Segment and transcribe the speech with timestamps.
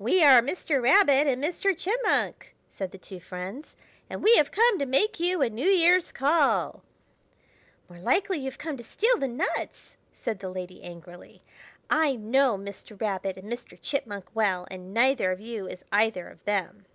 [0.00, 0.82] "We are Mr.
[0.82, 1.78] Rabbit and Mr.
[1.78, 3.76] Chipmunk," said the two friends,
[4.10, 6.82] "and we have come to make you a New Year's call."
[7.88, 11.44] "More likely you have come to steal the nuts!" said the lady angrily.
[11.88, 13.00] "I know Mr.
[13.00, 13.78] Rabbit and Mr.
[13.80, 16.86] Chipmunk well, and neither of you is either of them.